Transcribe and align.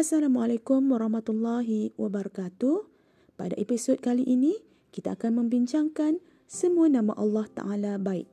Assalamualaikum 0.00 0.96
warahmatullahi 0.96 1.92
wabarakatuh. 2.00 2.88
Pada 3.36 3.52
episod 3.60 4.00
kali 4.00 4.24
ini, 4.24 4.56
kita 4.96 5.12
akan 5.12 5.44
membincangkan 5.44 6.24
semua 6.48 6.88
nama 6.88 7.12
Allah 7.20 7.44
Ta'ala 7.52 8.00
baik. 8.00 8.24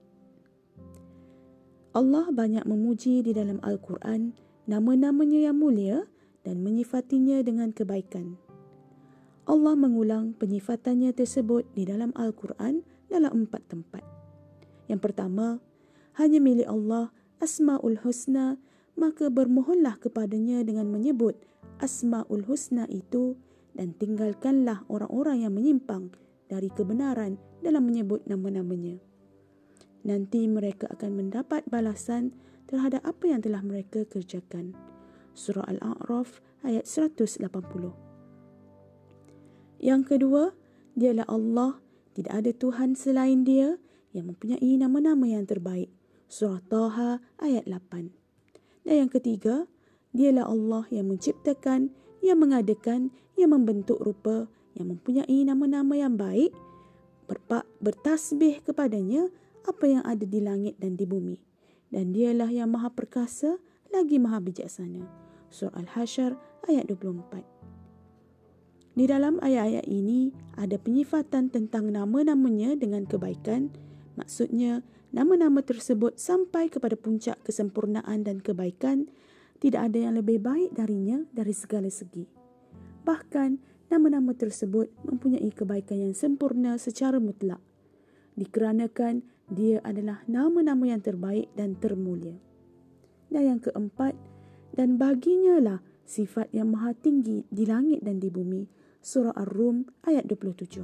Allah 1.91 2.31
banyak 2.31 2.63
memuji 2.63 3.19
di 3.19 3.35
dalam 3.35 3.59
Al-Quran 3.67 4.31
nama-namanya 4.63 5.51
yang 5.51 5.59
mulia 5.59 6.07
dan 6.48 6.64
menyifatinya 6.64 7.43
dengan 7.43 7.75
kebaikan. 7.75 8.39
Allah 9.43 9.75
mengulang 9.75 10.39
penyifatannya 10.39 11.11
tersebut 11.11 11.68
di 11.75 11.84
dalam 11.84 12.15
Al-Quran 12.15 12.79
dalam 13.11 13.43
empat 13.43 13.68
tempat. 13.68 14.07
Yang 14.88 15.04
pertama, 15.04 15.59
hanya 16.15 16.39
milik 16.39 16.71
Allah 16.71 17.11
Asma'ul 17.43 17.99
Husna 18.07 18.55
maka 18.97 19.29
bermohonlah 19.29 20.02
kepadanya 20.02 20.65
dengan 20.65 20.89
menyebut 20.89 21.38
Asma'ul 21.78 22.46
Husna 22.46 22.89
itu 22.89 23.38
dan 23.78 23.93
tinggalkanlah 23.97 24.83
orang-orang 24.89 25.46
yang 25.46 25.54
menyimpang 25.54 26.10
dari 26.50 26.74
kebenaran 26.74 27.38
dalam 27.61 27.86
menyebut 27.86 28.25
nama-namanya. 28.25 28.97
Nanti 30.07 30.48
mereka 30.48 30.87
akan 30.93 31.20
mendapat 31.20 31.68
balasan 31.68 32.34
terhadap 32.66 33.03
apa 33.03 33.23
yang 33.28 33.44
telah 33.44 33.61
mereka 33.61 34.08
kerjakan. 34.08 34.73
Surah 35.38 35.67
Al-A'raf 35.67 36.42
ayat 36.66 36.88
180. 36.89 37.45
Yang 39.78 40.02
kedua, 40.09 40.58
dialah 40.98 41.30
Allah, 41.30 41.78
tidak 42.17 42.34
ada 42.34 42.52
Tuhan 42.56 42.98
selain 42.98 43.45
dia 43.45 43.78
yang 44.16 44.34
mempunyai 44.34 44.73
nama-nama 44.81 45.30
yang 45.30 45.45
terbaik. 45.45 45.94
Surah 46.25 46.66
Taha 46.66 47.22
ayat 47.38 47.70
8. 47.70 48.09
Dan 48.88 49.06
yang 49.06 49.12
ketiga, 49.12 49.70
dialah 50.11 50.47
Allah 50.47 50.84
yang 50.92 51.11
menciptakan, 51.11 51.92
yang 52.23 52.39
mengadakan, 52.39 53.11
yang 53.36 53.53
membentuk 53.53 54.00
rupa, 54.02 54.50
yang 54.78 54.94
mempunyai 54.94 55.40
nama-nama 55.45 55.94
yang 55.98 56.16
baik, 56.16 56.54
bertasbih 57.81 58.64
kepadanya 58.64 59.28
apa 59.68 59.84
yang 59.84 60.04
ada 60.08 60.23
di 60.23 60.40
langit 60.40 60.80
dan 60.80 60.96
di 60.96 61.04
bumi. 61.04 61.38
Dan 61.88 62.12
dialah 62.12 62.52
yang 62.52 62.72
maha 62.72 62.92
perkasa, 62.92 63.59
lagi 63.92 64.20
maha 64.20 64.44
bijaksana. 64.44 65.08
Surah 65.48 65.80
Al-Hashar 65.80 66.36
ayat 66.68 66.92
24. 66.92 67.44
Di 68.98 69.06
dalam 69.06 69.38
ayat-ayat 69.40 69.86
ini 69.86 70.34
ada 70.58 70.76
penyifatan 70.81 71.53
tentang 71.53 71.94
nama-namanya 71.94 72.74
dengan 72.76 73.06
kebaikan. 73.06 73.70
Maksudnya, 74.18 74.81
nama-nama 75.14 75.62
tersebut 75.62 76.18
sampai 76.18 76.68
kepada 76.68 76.98
puncak 76.98 77.38
kesempurnaan 77.46 78.26
dan 78.26 78.42
kebaikan, 78.42 79.08
tidak 79.58 79.89
ada 79.91 79.97
yang 80.09 80.13
lebih 80.17 80.38
baik 80.38 80.73
darinya 80.77 81.22
dari 81.33 81.53
segala 81.53 81.89
segi. 81.89 82.25
Bahkan, 83.08 83.50
nama-nama 83.89 84.36
tersebut 84.36 84.91
mempunyai 85.08 85.50
kebaikan 85.50 85.97
yang 85.97 86.13
sempurna 86.13 86.75
secara 86.77 87.17
mutlak. 87.17 87.63
Dikarenakan 88.38 89.25
dia 89.47 89.80
adalah 89.81 90.22
nama-nama 90.28 90.91
yang 90.91 91.02
terbaik 91.02 91.50
dan 91.55 91.80
termulia. 91.80 92.35
Dan 93.31 93.55
yang 93.55 93.59
keempat, 93.63 94.13
dan 94.75 95.00
baginya 95.00 95.58
lah 95.58 95.80
sifat 96.08 96.53
yang 96.53 96.72
maha 96.72 96.94
tinggi 96.95 97.44
di 97.50 97.63
langit 97.67 98.03
dan 98.03 98.19
di 98.22 98.28
bumi. 98.28 98.67
Surah 99.02 99.35
Ar-Rum 99.35 99.88
ayat 100.03 100.28
27. 100.28 100.83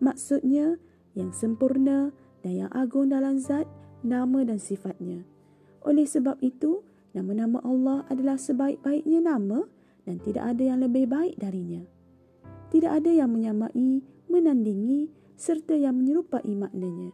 Maksudnya, 0.00 0.80
yang 1.12 1.30
sempurna, 1.34 2.10
dan 2.40 2.52
yang 2.66 2.70
agung 2.72 3.10
dalam 3.10 3.36
zat, 3.36 3.66
nama 4.00 4.46
dan 4.46 4.56
sifatnya. 4.62 5.26
Oleh 5.84 6.06
sebab 6.06 6.38
itu, 6.40 6.87
nama-nama 7.18 7.58
Allah 7.66 8.06
adalah 8.06 8.38
sebaik-baiknya 8.38 9.18
nama 9.26 9.66
dan 10.06 10.22
tidak 10.22 10.54
ada 10.54 10.62
yang 10.62 10.78
lebih 10.78 11.10
baik 11.10 11.34
darinya. 11.36 11.82
Tidak 12.70 12.88
ada 12.88 13.10
yang 13.10 13.34
menyamai, 13.34 14.00
menandingi 14.30 15.10
serta 15.34 15.74
yang 15.74 15.98
menyerupai 15.98 16.52
maknanya. 16.54 17.10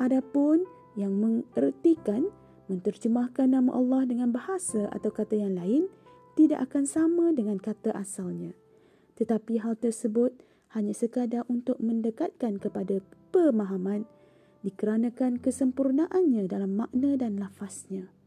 Adapun 0.00 0.64
yang 0.96 1.12
mengertikan, 1.14 2.30
menterjemahkan 2.72 3.52
nama 3.52 3.74
Allah 3.74 4.08
dengan 4.08 4.32
bahasa 4.32 4.88
atau 4.90 5.10
kata 5.12 5.34
yang 5.36 5.58
lain 5.58 5.90
tidak 6.38 6.70
akan 6.70 6.84
sama 6.86 7.34
dengan 7.34 7.58
kata 7.58 7.90
asalnya. 7.92 8.54
Tetapi 9.18 9.58
hal 9.58 9.74
tersebut 9.74 10.30
hanya 10.76 10.94
sekadar 10.94 11.42
untuk 11.50 11.82
mendekatkan 11.82 12.62
kepada 12.62 13.02
pemahaman 13.34 14.06
dikarenakan 14.62 15.38
kesempurnaannya 15.42 16.46
dalam 16.46 16.78
makna 16.78 17.18
dan 17.18 17.38
lafaznya. 17.38 18.17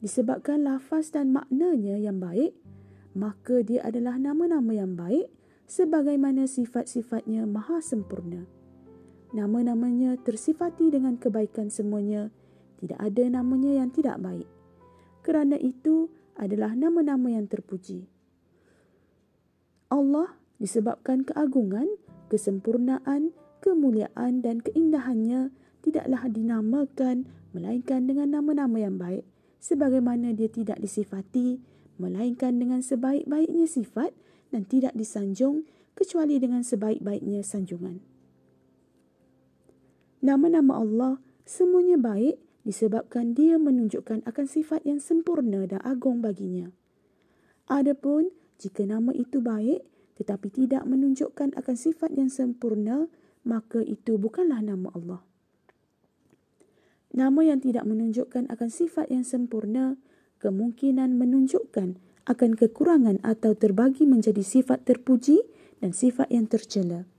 Disebabkan 0.00 0.64
lafaz 0.64 1.12
dan 1.12 1.28
maknanya 1.36 2.00
yang 2.00 2.24
baik, 2.24 2.56
maka 3.12 3.60
dia 3.60 3.84
adalah 3.84 4.16
nama-nama 4.16 4.72
yang 4.72 4.96
baik 4.96 5.28
sebagaimana 5.68 6.48
sifat-sifatnya 6.48 7.44
maha 7.44 7.84
sempurna. 7.84 8.48
Nama-namanya 9.36 10.16
tersifati 10.24 10.88
dengan 10.88 11.20
kebaikan 11.20 11.68
semuanya, 11.68 12.32
tidak 12.80 12.96
ada 12.96 13.24
namanya 13.28 13.84
yang 13.84 13.92
tidak 13.92 14.16
baik. 14.24 14.48
Kerana 15.20 15.60
itu 15.60 16.08
adalah 16.40 16.72
nama-nama 16.72 17.36
yang 17.36 17.44
terpuji. 17.44 18.08
Allah 19.92 20.32
disebabkan 20.56 21.28
keagungan, 21.28 21.86
kesempurnaan, 22.32 23.36
kemuliaan 23.60 24.40
dan 24.40 24.64
keindahannya 24.64 25.52
tidaklah 25.84 26.24
dinamakan 26.32 27.28
melainkan 27.52 28.08
dengan 28.08 28.40
nama-nama 28.40 28.80
yang 28.80 28.96
baik 28.96 29.28
sebagaimana 29.60 30.32
dia 30.32 30.48
tidak 30.48 30.80
disifati 30.80 31.60
melainkan 32.00 32.56
dengan 32.56 32.80
sebaik-baiknya 32.80 33.68
sifat 33.68 34.16
dan 34.50 34.64
tidak 34.66 34.96
disanjung 34.96 35.68
kecuali 35.92 36.40
dengan 36.40 36.64
sebaik-baiknya 36.64 37.44
sanjungan. 37.44 38.00
Nama-nama 40.24 40.80
Allah 40.80 41.14
semuanya 41.44 42.00
baik 42.00 42.40
disebabkan 42.64 43.32
dia 43.36 43.56
menunjukkan 43.60 44.24
akan 44.24 44.46
sifat 44.48 44.84
yang 44.88 45.00
sempurna 45.00 45.64
dan 45.68 45.80
agung 45.84 46.24
baginya. 46.24 46.72
Adapun 47.68 48.32
jika 48.60 48.84
nama 48.88 49.12
itu 49.12 49.40
baik 49.40 49.84
tetapi 50.20 50.52
tidak 50.52 50.84
menunjukkan 50.84 51.56
akan 51.56 51.76
sifat 51.80 52.12
yang 52.12 52.28
sempurna, 52.28 53.08
maka 53.40 53.80
itu 53.80 54.20
bukanlah 54.20 54.60
nama 54.60 54.92
Allah. 54.92 55.24
Nama 57.10 57.40
yang 57.42 57.58
tidak 57.58 57.90
menunjukkan 57.90 58.46
akan 58.46 58.68
sifat 58.70 59.10
yang 59.10 59.26
sempurna 59.26 59.98
kemungkinan 60.38 61.18
menunjukkan 61.18 61.98
akan 62.30 62.50
kekurangan 62.54 63.18
atau 63.26 63.58
terbagi 63.58 64.06
menjadi 64.06 64.46
sifat 64.46 64.86
terpuji 64.86 65.42
dan 65.82 65.90
sifat 65.90 66.30
yang 66.30 66.46
tercela. 66.46 67.10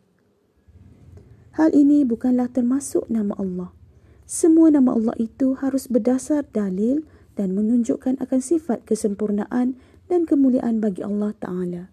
Hal 1.59 1.75
ini 1.75 2.07
bukanlah 2.07 2.47
termasuk 2.47 3.11
nama 3.11 3.35
Allah. 3.35 3.75
Semua 4.23 4.71
nama 4.71 4.95
Allah 4.95 5.11
itu 5.19 5.59
harus 5.59 5.91
berdasar 5.91 6.47
dalil 6.47 7.03
dan 7.35 7.51
menunjukkan 7.51 8.15
akan 8.23 8.39
sifat 8.39 8.87
kesempurnaan 8.87 9.75
dan 10.07 10.23
kemuliaan 10.23 10.79
bagi 10.79 11.03
Allah 11.03 11.35
Ta'ala. 11.35 11.83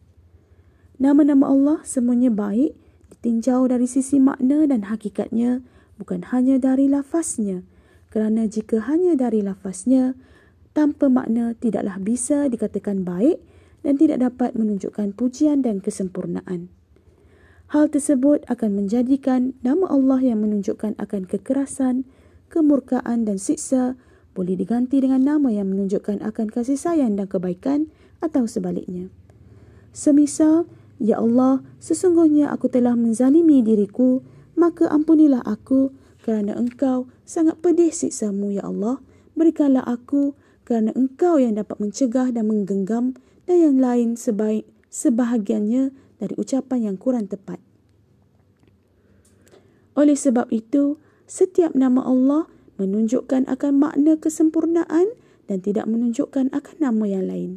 Nama-nama 1.03 1.51
Allah 1.51 1.79
semuanya 1.83 2.31
baik 2.31 2.79
ditinjau 3.11 3.67
dari 3.67 3.91
sisi 3.91 4.23
makna 4.23 4.67
dan 4.71 4.87
hakikatnya 4.87 5.67
bukan 5.99 6.31
hanya 6.31 6.63
dari 6.63 6.87
lafaznya 6.87 7.67
kerana 8.09 8.49
jika 8.49 8.85
hanya 8.89 9.15
dari 9.15 9.45
lafaznya 9.45 10.17
tanpa 10.73 11.09
makna 11.13 11.57
tidaklah 11.57 12.01
bisa 12.01 12.49
dikatakan 12.49 13.05
baik 13.05 13.41
dan 13.83 13.95
tidak 13.97 14.25
dapat 14.25 14.57
menunjukkan 14.59 15.15
pujian 15.15 15.63
dan 15.65 15.81
kesempurnaan. 15.81 16.73
Hal 17.69 17.93
tersebut 17.93 18.49
akan 18.49 18.85
menjadikan 18.85 19.53
nama 19.61 19.93
Allah 19.93 20.25
yang 20.25 20.41
menunjukkan 20.41 20.97
akan 20.97 21.29
kekerasan, 21.29 22.09
kemurkaan 22.49 23.29
dan 23.29 23.37
siksa 23.37 24.01
boleh 24.33 24.57
diganti 24.57 25.05
dengan 25.05 25.27
nama 25.27 25.53
yang 25.53 25.69
menunjukkan 25.69 26.25
akan 26.25 26.47
kasih 26.49 26.81
sayang 26.81 27.21
dan 27.21 27.29
kebaikan 27.29 27.93
atau 28.25 28.49
sebaliknya. 28.49 29.13
Semisal 29.93 30.65
Ya 30.99 31.23
Allah, 31.23 31.63
sesungguhnya 31.79 32.51
aku 32.51 32.67
telah 32.67 32.99
menzalimi 32.99 33.63
diriku, 33.63 34.27
maka 34.59 34.91
ampunilah 34.91 35.47
aku 35.47 35.95
kerana 36.29 36.53
engkau 36.61 37.09
sangat 37.25 37.57
pedih 37.65 37.89
siksamu, 37.89 38.53
Ya 38.53 38.69
Allah. 38.69 39.01
Berikanlah 39.33 39.81
aku 39.89 40.37
kerana 40.69 40.93
engkau 40.93 41.41
yang 41.41 41.57
dapat 41.57 41.81
mencegah 41.81 42.29
dan 42.29 42.53
menggenggam 42.53 43.17
dan 43.49 43.57
yang 43.57 43.81
lain 43.81 44.13
sebaik 44.13 44.69
sebahagiannya 44.93 45.97
dari 46.21 46.35
ucapan 46.37 46.93
yang 46.93 46.97
kurang 47.01 47.33
tepat. 47.33 47.57
Oleh 49.97 50.13
sebab 50.13 50.53
itu, 50.53 51.01
setiap 51.25 51.73
nama 51.73 52.05
Allah 52.05 52.45
menunjukkan 52.77 53.49
akan 53.49 53.73
makna 53.81 54.21
kesempurnaan 54.21 55.17
dan 55.49 55.65
tidak 55.65 55.89
menunjukkan 55.89 56.53
akan 56.53 56.77
nama 56.77 57.05
yang 57.09 57.25
lain. 57.25 57.51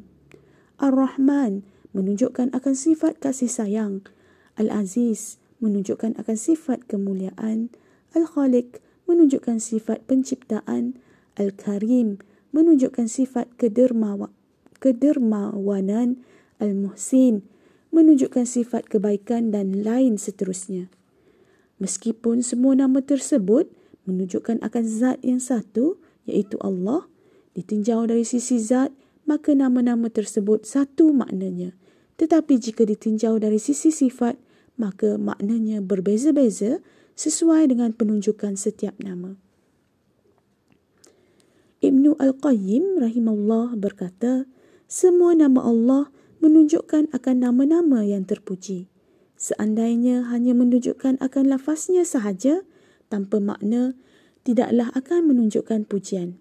Ar-Rahman 0.79 1.68
menunjukkan 1.91 2.56
akan 2.56 2.73
sifat 2.73 3.19
kasih 3.19 3.51
sayang. 3.51 4.07
Al-Aziz 4.56 5.44
menunjukkan 5.59 6.15
akan 6.15 6.38
sifat 6.39 6.88
kemuliaan. 6.88 7.68
Al-Khaliq 8.12 8.84
menunjukkan 9.08 9.60
sifat 9.60 10.04
penciptaan. 10.08 11.00
Al-Karim 11.40 12.19
menunjukkan 12.52 13.08
sifat 13.08 13.48
kedermawa, 13.56 14.28
kedermawanan, 14.84 16.19
Al-Muhsin, 16.60 17.48
menunjukkan 17.96 18.44
sifat 18.44 18.92
kebaikan 18.92 19.56
dan 19.56 19.84
lain 19.84 20.19
seterusnya. 20.19 20.92
Meskipun 21.80 22.44
semua 22.44 22.78
nama 22.78 23.00
tersebut 23.02 23.72
menunjukkan 24.06 24.62
akan 24.62 24.84
zat 24.86 25.18
yang 25.24 25.40
satu, 25.40 25.98
iaitu 26.28 26.60
Allah, 26.62 27.07
ditinjau 27.56 28.06
dari 28.06 28.28
sisi 28.28 28.60
zat, 28.60 28.92
maka 29.25 29.56
nama-nama 29.56 30.12
tersebut 30.12 30.68
satu 30.68 31.16
maknanya. 31.16 31.74
Tetapi 32.19 32.60
jika 32.62 32.86
ditinjau 32.86 33.42
dari 33.42 33.57
sisi 33.57 33.90
sifat, 33.90 34.38
maka 34.78 35.18
maknanya 35.18 35.81
berbeza-beza 35.81 36.84
sesuai 37.16 37.72
dengan 37.72 37.92
penunjukan 37.96 38.56
setiap 38.56 38.98
nama. 39.02 39.38
Ibnu 41.81 42.13
Al-Qayyim 42.22 43.02
rahimahullah 43.02 43.74
berkata, 43.74 44.46
semua 44.86 45.34
nama 45.34 45.66
Allah 45.66 46.13
menunjukkan 46.38 47.10
akan 47.10 47.36
nama-nama 47.42 48.06
yang 48.06 48.22
terpuji. 48.28 48.92
Seandainya 49.34 50.30
hanya 50.30 50.54
menunjukkan 50.54 51.18
akan 51.18 51.44
lafaznya 51.50 52.06
sahaja 52.06 52.62
tanpa 53.10 53.42
makna, 53.42 53.98
tidaklah 54.46 54.94
akan 54.94 55.34
menunjukkan 55.34 55.90
pujian. 55.90 56.38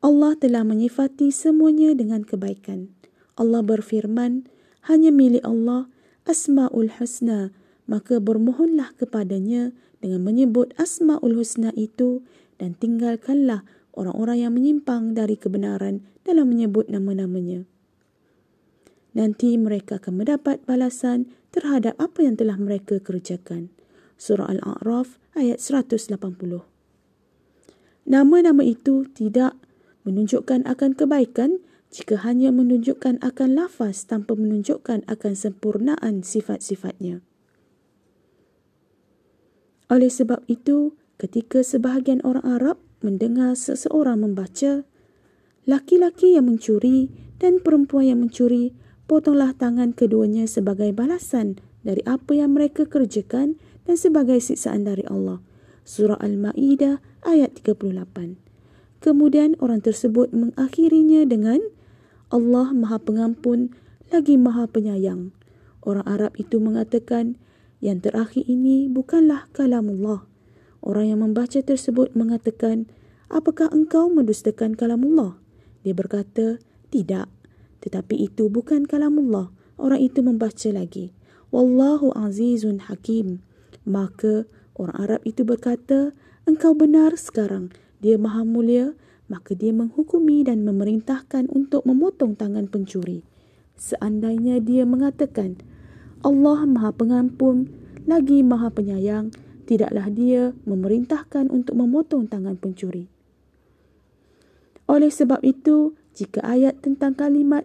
Allah 0.00 0.32
telah 0.34 0.64
menyifati 0.64 1.28
semuanya 1.28 1.92
dengan 1.92 2.24
kebaikan. 2.24 2.90
Allah 3.36 3.60
berfirman, 3.60 4.48
hanya 4.88 5.14
milik 5.14 5.44
Allah 5.44 5.92
Asma'ul 6.24 6.90
Husna, 6.96 7.54
maka 7.92 8.16
bermohonlah 8.16 8.96
kepadanya 8.96 9.76
dengan 10.00 10.24
menyebut 10.24 10.72
Asma'ul 10.80 11.36
Husna 11.36 11.76
itu 11.76 12.24
dan 12.56 12.72
tinggalkanlah 12.72 13.68
orang-orang 13.92 14.48
yang 14.48 14.52
menyimpang 14.56 15.12
dari 15.12 15.36
kebenaran 15.36 16.00
dalam 16.24 16.48
menyebut 16.48 16.88
nama-namanya 16.88 17.68
nanti 19.12 19.60
mereka 19.60 20.00
akan 20.00 20.24
mendapat 20.24 20.64
balasan 20.64 21.28
terhadap 21.52 21.96
apa 22.00 22.24
yang 22.24 22.36
telah 22.36 22.56
mereka 22.56 22.98
kerjakan. 22.98 23.68
Surah 24.16 24.48
Al-A'raf 24.48 25.20
ayat 25.36 25.60
180. 25.60 26.16
Nama-nama 28.02 28.62
itu 28.66 29.06
tidak 29.12 29.54
menunjukkan 30.02 30.66
akan 30.66 30.90
kebaikan 30.96 31.62
jika 31.92 32.24
hanya 32.24 32.48
menunjukkan 32.50 33.20
akan 33.20 33.48
lafaz 33.52 34.08
tanpa 34.08 34.32
menunjukkan 34.32 35.04
akan 35.06 35.32
sempurnaan 35.36 36.24
sifat-sifatnya. 36.24 37.20
Oleh 39.92 40.08
sebab 40.08 40.40
itu, 40.48 40.96
ketika 41.20 41.60
sebahagian 41.60 42.24
orang 42.24 42.48
Arab 42.48 42.80
mendengar 43.04 43.52
seseorang 43.52 44.24
membaca, 44.24 44.88
laki-laki 45.68 46.32
yang 46.32 46.48
mencuri 46.48 47.12
dan 47.36 47.60
perempuan 47.60 48.08
yang 48.08 48.24
mencuri 48.24 48.72
potonglah 49.04 49.52
tangan 49.52 49.92
keduanya 49.92 50.48
sebagai 50.48 50.96
balasan 50.96 51.60
dari 51.84 52.00
apa 52.08 52.32
yang 52.32 52.56
mereka 52.56 52.88
kerjakan 52.88 53.60
dan 53.84 54.00
sebagai 54.00 54.40
siksaan 54.40 54.88
dari 54.88 55.04
Allah. 55.12 55.44
Surah 55.84 56.16
Al-Ma'idah 56.24 57.04
ayat 57.28 57.60
38. 57.60 58.40
Kemudian 59.04 59.60
orang 59.60 59.84
tersebut 59.84 60.32
mengakhirinya 60.32 61.28
dengan 61.28 61.60
Allah 62.32 62.72
Maha 62.72 62.96
Pengampun 62.96 63.76
lagi 64.08 64.40
Maha 64.40 64.70
Penyayang. 64.70 65.36
Orang 65.84 66.06
Arab 66.08 66.32
itu 66.40 66.62
mengatakan 66.62 67.36
yang 67.82 67.98
terakhir 67.98 68.46
ini 68.46 68.86
bukanlah 68.86 69.50
kalamullah. 69.50 70.22
Orang 70.78 71.10
yang 71.10 71.20
membaca 71.20 71.58
tersebut 71.58 72.14
mengatakan, 72.14 72.86
apakah 73.26 73.66
engkau 73.74 74.06
mendustakan 74.06 74.78
kalamullah? 74.78 75.34
Dia 75.82 75.90
berkata, 75.90 76.62
tidak. 76.94 77.26
Tetapi 77.82 78.22
itu 78.22 78.46
bukan 78.46 78.86
kalamullah. 78.86 79.50
Orang 79.82 79.98
itu 79.98 80.22
membaca 80.22 80.70
lagi. 80.70 81.10
Wallahu 81.50 82.14
azizun 82.14 82.86
hakim. 82.86 83.42
Maka 83.82 84.46
orang 84.78 84.96
Arab 85.02 85.20
itu 85.26 85.42
berkata, 85.42 86.14
engkau 86.46 86.78
benar 86.78 87.18
sekarang. 87.18 87.74
Dia 87.98 88.14
maha 88.14 88.46
mulia. 88.46 88.94
Maka 89.26 89.58
dia 89.58 89.74
menghukumi 89.74 90.46
dan 90.46 90.62
memerintahkan 90.62 91.50
untuk 91.50 91.82
memotong 91.82 92.38
tangan 92.38 92.70
pencuri. 92.70 93.26
Seandainya 93.74 94.62
dia 94.62 94.86
mengatakan, 94.86 95.58
Allah 96.22 96.64
maha 96.66 96.90
pengampun, 96.94 97.70
lagi 98.06 98.42
maha 98.46 98.70
penyayang, 98.70 99.34
tidaklah 99.66 100.06
dia 100.10 100.54
memerintahkan 100.66 101.50
untuk 101.50 101.78
memotong 101.78 102.30
tangan 102.30 102.58
pencuri. 102.58 103.10
Oleh 104.86 105.10
sebab 105.10 105.42
itu, 105.46 105.94
jika 106.12 106.44
ayat 106.44 106.80
tentang 106.84 107.16
kalimat 107.16 107.64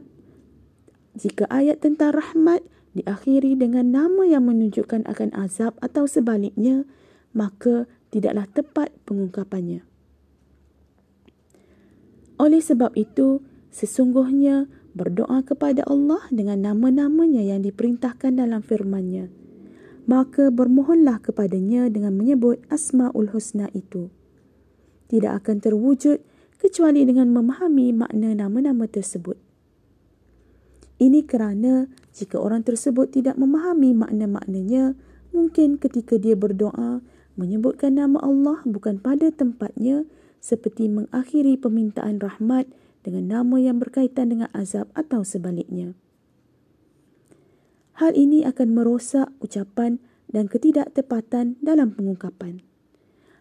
jika 1.18 1.50
ayat 1.52 1.84
tentang 1.84 2.16
rahmat 2.16 2.64
diakhiri 2.96 3.60
dengan 3.60 3.92
nama 3.92 4.24
yang 4.24 4.48
menunjukkan 4.48 5.04
akan 5.06 5.34
azab 5.36 5.76
atau 5.84 6.08
sebaliknya 6.08 6.88
maka 7.36 7.86
tidaklah 8.10 8.48
tepat 8.48 8.90
pengungkapannya 9.04 9.84
oleh 12.40 12.62
sebab 12.62 12.96
itu 12.96 13.44
sesungguhnya 13.74 14.70
berdoa 14.98 15.46
kepada 15.46 15.86
Allah 15.86 16.26
dengan 16.34 16.66
nama-namanya 16.74 17.46
yang 17.46 17.62
diperintahkan 17.62 18.34
dalam 18.34 18.66
firman-Nya 18.66 19.30
maka 20.08 20.48
bermohonlah 20.48 21.20
kepadanya 21.20 21.92
dengan 21.92 22.16
menyebut 22.16 22.64
asmaul 22.72 23.28
husna 23.36 23.68
itu 23.76 24.08
tidak 25.12 25.44
akan 25.44 25.60
terwujud 25.60 26.24
kecuali 26.58 27.04
dengan 27.04 27.32
memahami 27.32 27.92
makna 27.96 28.34
nama-nama 28.34 28.88
tersebut. 28.88 29.40
Ini 30.98 31.24
kerana 31.30 31.86
jika 32.16 32.42
orang 32.42 32.66
tersebut 32.66 33.14
tidak 33.14 33.38
memahami 33.38 33.94
makna-maknanya, 33.94 34.98
mungkin 35.30 35.78
ketika 35.78 36.18
dia 36.18 36.34
berdoa 36.34 37.06
menyebutkan 37.38 38.02
nama 38.02 38.18
Allah 38.26 38.66
bukan 38.66 38.98
pada 38.98 39.30
tempatnya 39.30 40.10
seperti 40.42 40.90
mengakhiri 40.90 41.54
permintaan 41.60 42.18
rahmat 42.18 42.66
dengan 43.08 43.40
nama 43.40 43.56
yang 43.56 43.80
berkaitan 43.80 44.36
dengan 44.36 44.52
azab 44.52 44.92
atau 44.92 45.24
sebaliknya. 45.24 45.96
Hal 47.96 48.20
ini 48.20 48.44
akan 48.44 48.76
merosak 48.76 49.32
ucapan 49.40 50.04
dan 50.28 50.52
ketidaktepatan 50.52 51.56
dalam 51.64 51.96
pengungkapan. 51.96 52.60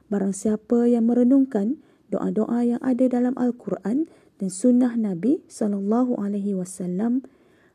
Barang 0.07 0.31
siapa 0.31 0.87
yang 0.87 1.11
merenungkan 1.11 1.83
doa-doa 2.15 2.63
yang 2.63 2.81
ada 2.81 3.11
dalam 3.11 3.35
Al-Quran 3.35 4.07
dan 4.39 4.49
sunnah 4.49 4.95
Nabi 4.95 5.43
sallallahu 5.51 6.15
alaihi 6.23 6.55
wasallam 6.55 7.27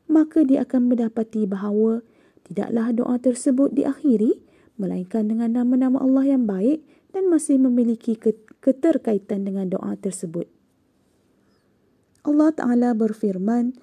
maka 0.08 0.44
dia 0.44 0.64
akan 0.64 0.92
mendapati 0.92 1.44
bahawa 1.44 2.00
tidaklah 2.48 2.92
doa 2.92 3.16
tersebut 3.20 3.72
diakhiri 3.72 4.40
melainkan 4.76 5.28
dengan 5.28 5.52
nama-nama 5.56 6.00
Allah 6.00 6.36
yang 6.36 6.44
baik 6.48 6.84
dan 7.12 7.28
masih 7.28 7.60
memiliki 7.60 8.16
keterkaitan 8.60 9.44
dengan 9.44 9.68
doa 9.68 9.96
tersebut. 9.96 10.48
Allah 12.22 12.50
Ta'ala 12.54 12.94
berfirman, 12.94 13.74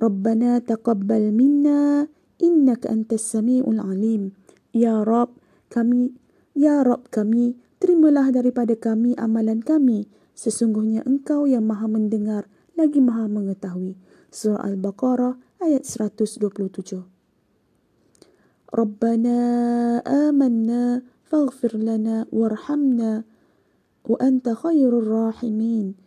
Rabbana 0.00 0.64
taqabbal 0.64 1.28
minna 1.36 2.08
innaka 2.40 2.88
antas 2.88 3.28
sami'ul 3.28 3.76
alim. 3.76 4.32
Ya 4.72 5.04
Rabb, 5.04 5.36
kami, 5.68 6.16
Ya 6.56 6.80
Rabb 6.80 7.12
kami, 7.12 7.60
terimalah 7.76 8.32
daripada 8.32 8.72
kami 8.72 9.12
amalan 9.20 9.60
kami. 9.60 10.08
Sesungguhnya 10.32 11.04
engkau 11.04 11.44
yang 11.44 11.68
maha 11.68 11.84
mendengar 11.84 12.48
lagi 12.80 13.04
maha 13.04 13.28
mengetahui. 13.28 14.00
Surah 14.32 14.64
Al-Baqarah 14.64 15.36
ayat 15.60 15.84
127. 15.84 17.04
Rabbana 18.70 19.38
amanna 20.06 21.02
faghfir 21.26 21.74
lana 21.76 22.24
warhamna 22.30 23.26
wa 24.06 24.16
anta 24.22 24.54
khairur 24.56 25.04
rahimin. 25.04 25.98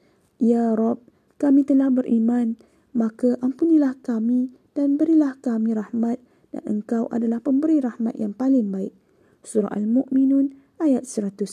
Ya 0.43 0.75
Rabb, 0.75 0.99
kami 1.39 1.63
telah 1.63 1.87
beriman, 1.87 2.59
maka 2.91 3.39
ampunilah 3.39 3.95
kami 4.03 4.51
dan 4.75 4.99
berilah 4.99 5.39
kami 5.39 5.71
rahmat 5.71 6.19
dan 6.51 6.63
engkau 6.67 7.07
adalah 7.15 7.39
pemberi 7.39 7.79
rahmat 7.79 8.19
yang 8.19 8.35
paling 8.35 8.67
baik. 8.67 8.91
Surah 9.39 9.71
Al-Mu'minun 9.71 10.51
ayat 10.83 11.07
109. 11.07 11.47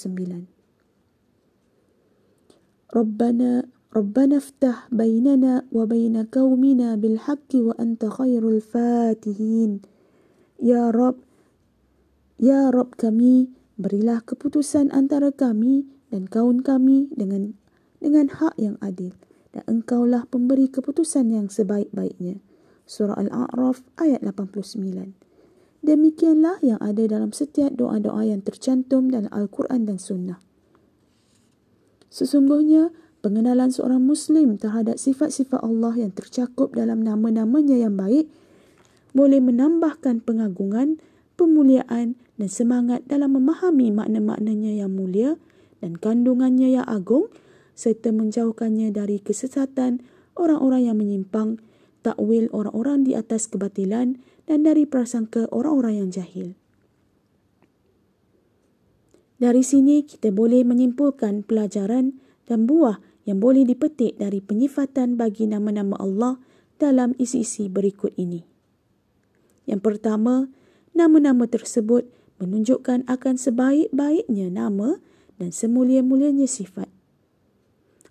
Rabbana 2.90 3.62
Rabbana 3.94 4.42
ftah 4.42 4.90
bainana 4.90 5.62
wa 5.70 5.86
baina 5.86 6.26
qaumina 6.26 6.98
bil 6.98 7.22
haqqi 7.22 7.62
wa 7.62 7.78
anta 7.78 8.10
khairul 8.10 8.58
fatihin. 8.58 9.86
Ya 10.58 10.90
Rabb, 10.90 11.22
Ya 12.42 12.74
Rabb 12.74 12.98
kami, 12.98 13.54
berilah 13.78 14.26
keputusan 14.26 14.90
antara 14.90 15.30
kami 15.30 15.86
dan 16.10 16.26
kaum 16.26 16.58
kami 16.66 17.06
dengan 17.14 17.54
dengan 18.00 18.32
hak 18.32 18.56
yang 18.58 18.80
adil. 18.82 19.14
Dan 19.54 19.62
engkaulah 19.68 20.26
pemberi 20.26 20.66
keputusan 20.66 21.30
yang 21.30 21.46
sebaik-baiknya. 21.46 22.40
Surah 22.88 23.14
Al-A'raf 23.14 23.86
ayat 24.00 24.24
89. 24.26 25.14
Demikianlah 25.80 26.60
yang 26.60 26.76
ada 26.82 27.06
dalam 27.08 27.32
setiap 27.32 27.72
doa-doa 27.72 28.26
yang 28.26 28.44
tercantum 28.44 29.08
dalam 29.08 29.32
Al-Quran 29.32 29.88
dan 29.88 29.96
Sunnah. 29.96 30.40
Sesungguhnya 32.10 32.92
pengenalan 33.22 33.72
seorang 33.72 34.02
Muslim 34.02 34.58
terhadap 34.60 34.98
sifat-sifat 34.98 35.62
Allah 35.62 35.94
yang 35.96 36.12
tercakup 36.12 36.74
dalam 36.74 37.00
nama-namanya 37.00 37.78
yang 37.78 37.94
baik 37.96 38.28
boleh 39.14 39.40
menambahkan 39.42 40.22
pengagungan, 40.22 40.98
pemuliaan 41.34 42.18
dan 42.36 42.48
semangat 42.50 43.00
dalam 43.06 43.34
memahami 43.38 43.90
makna-maknanya 43.94 44.84
yang 44.84 44.92
mulia 44.92 45.40
dan 45.80 45.96
kandungannya 45.96 46.76
yang 46.76 46.86
agung 46.86 47.32
serta 47.80 48.12
menjauhkannya 48.12 48.92
dari 48.92 49.24
kesesatan 49.24 50.04
orang-orang 50.36 50.92
yang 50.92 51.00
menyimpang, 51.00 51.56
takwil 52.04 52.52
orang-orang 52.52 53.08
di 53.08 53.16
atas 53.16 53.48
kebatilan 53.48 54.20
dan 54.44 54.58
dari 54.60 54.84
prasangka 54.84 55.48
orang-orang 55.48 56.04
yang 56.04 56.08
jahil. 56.12 56.52
Dari 59.40 59.64
sini 59.64 60.04
kita 60.04 60.28
boleh 60.28 60.60
menyimpulkan 60.68 61.48
pelajaran 61.48 62.20
dan 62.44 62.68
buah 62.68 63.00
yang 63.24 63.40
boleh 63.40 63.64
dipetik 63.64 64.20
dari 64.20 64.44
penyifatan 64.44 65.16
bagi 65.16 65.48
nama-nama 65.48 65.96
Allah 65.96 66.36
dalam 66.76 67.16
isi-isi 67.16 67.72
berikut 67.72 68.12
ini. 68.20 68.44
Yang 69.64 69.80
pertama, 69.80 70.52
nama-nama 70.92 71.48
tersebut 71.48 72.04
menunjukkan 72.36 73.08
akan 73.08 73.34
sebaik-baiknya 73.40 74.52
nama 74.52 75.00
dan 75.40 75.56
semulia-mulianya 75.56 76.44
sifat. 76.44 76.99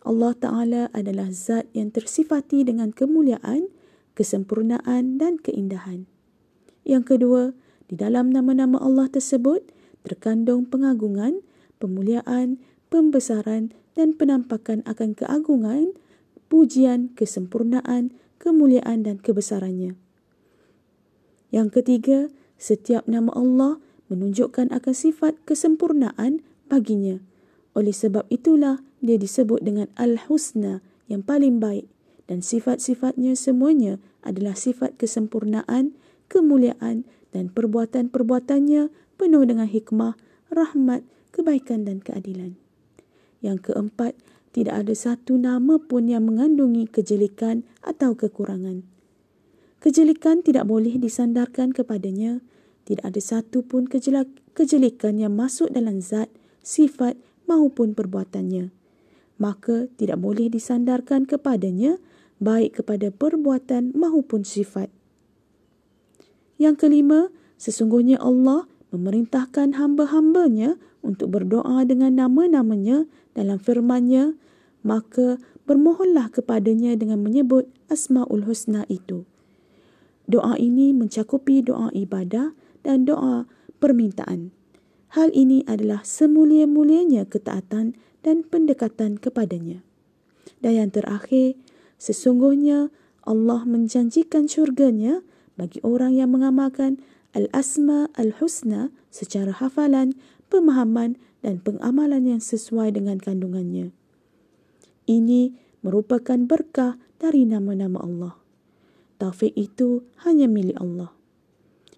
Allah 0.04 0.32
Ta'ala 0.36 0.84
adalah 0.96 1.28
zat 1.32 1.68
yang 1.76 1.92
tersifati 1.92 2.64
dengan 2.64 2.96
kemuliaan, 2.96 3.68
kesempurnaan 4.16 5.20
dan 5.20 5.36
keindahan. 5.40 6.08
Yang 6.88 7.04
kedua, 7.16 7.44
di 7.92 8.00
dalam 8.00 8.32
nama-nama 8.32 8.80
Allah 8.80 9.12
tersebut 9.12 9.66
terkandung 10.08 10.64
pengagungan, 10.70 11.44
pemuliaan, 11.78 12.62
pembesaran 12.88 13.76
dan 13.94 14.16
penampakan 14.16 14.82
akan 14.88 15.12
keagungan, 15.14 15.92
pujian, 16.48 17.12
kesempurnaan, 17.14 18.16
kemuliaan 18.40 19.04
dan 19.04 19.20
kebesarannya. 19.20 20.00
Yang 21.52 21.70
ketiga, 21.82 22.20
setiap 22.56 23.06
nama 23.06 23.34
Allah 23.36 23.82
menunjukkan 24.10 24.74
akan 24.74 24.96
sifat 24.96 25.38
kesempurnaan 25.46 26.42
baginya. 26.70 27.22
Oleh 27.78 27.94
sebab 27.94 28.26
itulah 28.34 28.82
dia 29.00 29.16
disebut 29.16 29.64
dengan 29.64 29.88
Al-Husna 29.96 30.84
yang 31.08 31.24
paling 31.24 31.64
baik 31.64 31.88
dan 32.28 32.44
sifat-sifatnya 32.46 33.34
semuanya 33.34 33.98
adalah 34.22 34.54
sifat 34.54 35.00
kesempurnaan, 35.00 35.98
kemuliaan 36.30 37.08
dan 37.34 37.50
perbuatan-perbuatannya 37.50 38.94
penuh 39.18 39.44
dengan 39.48 39.66
hikmah, 39.66 40.14
rahmat, 40.54 41.02
kebaikan 41.32 41.88
dan 41.88 42.04
keadilan. 42.04 42.60
Yang 43.40 43.72
keempat, 43.72 44.14
tidak 44.52 44.86
ada 44.86 44.94
satu 44.94 45.40
nama 45.40 45.80
pun 45.80 46.12
yang 46.12 46.28
mengandungi 46.28 46.92
kejelikan 46.92 47.64
atau 47.82 48.14
kekurangan. 48.14 48.84
Kejelikan 49.80 50.44
tidak 50.44 50.68
boleh 50.68 51.00
disandarkan 51.00 51.72
kepadanya. 51.72 52.44
Tidak 52.84 53.06
ada 53.06 53.22
satu 53.22 53.62
pun 53.64 53.86
kejelikan 53.86 55.22
yang 55.22 55.38
masuk 55.38 55.70
dalam 55.72 56.02
zat, 56.02 56.28
sifat 56.66 57.16
maupun 57.46 57.94
perbuatannya 57.94 58.79
maka 59.40 59.88
tidak 59.96 60.20
boleh 60.20 60.52
disandarkan 60.52 61.26
kepadanya 61.26 61.98
baik 62.38 62.84
kepada 62.84 63.10
perbuatan 63.10 63.96
maupun 63.96 64.44
sifat. 64.44 64.92
Yang 66.60 66.76
kelima, 66.86 67.32
sesungguhnya 67.56 68.20
Allah 68.20 68.68
memerintahkan 68.92 69.80
hamba-hambanya 69.80 70.76
untuk 71.00 71.32
berdoa 71.32 71.88
dengan 71.88 72.20
nama-namanya 72.20 73.08
dalam 73.32 73.58
firman-Nya, 73.58 74.36
maka 74.84 75.40
bermohonlah 75.64 76.34
kepadanya 76.36 77.00
dengan 77.00 77.24
menyebut 77.24 77.72
Asmaul 77.88 78.44
Husna 78.44 78.84
itu. 78.92 79.24
Doa 80.28 80.60
ini 80.60 80.92
mencakupi 80.92 81.64
doa 81.64 81.90
ibadah 81.96 82.52
dan 82.84 83.08
doa 83.08 83.48
permintaan. 83.80 84.52
Hal 85.18 85.34
ini 85.34 85.66
adalah 85.66 86.06
semulia-mulianya 86.06 87.26
ketaatan 87.26 87.98
dan 88.26 88.44
pendekatan 88.46 89.20
kepadanya. 89.20 89.84
Dan 90.60 90.72
yang 90.76 90.90
terakhir, 90.92 91.56
sesungguhnya 92.02 92.92
Allah 93.24 93.64
menjanjikan 93.64 94.48
syurganya 94.50 95.22
bagi 95.60 95.84
orang 95.84 96.16
yang 96.16 96.32
mengamalkan 96.32 97.00
Al-Asma 97.36 98.10
Al-Husna 98.18 98.90
secara 99.14 99.54
hafalan, 99.54 100.18
pemahaman 100.50 101.20
dan 101.46 101.62
pengamalan 101.62 102.26
yang 102.26 102.42
sesuai 102.42 102.96
dengan 102.98 103.22
kandungannya. 103.22 103.94
Ini 105.06 105.54
merupakan 105.86 106.38
berkah 106.44 106.98
dari 107.22 107.46
nama-nama 107.46 108.02
Allah. 108.02 108.34
Taufik 109.20 109.54
itu 109.56 110.08
hanya 110.24 110.48
milik 110.48 110.80
Allah. 110.80 111.12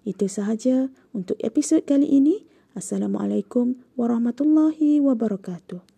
Itu 0.02 0.26
sahaja 0.26 0.90
untuk 1.14 1.38
episod 1.38 1.86
kali 1.86 2.10
ini. 2.10 2.42
Assalamualaikum 2.74 3.78
warahmatullahi 3.94 4.98
wabarakatuh. 4.98 5.91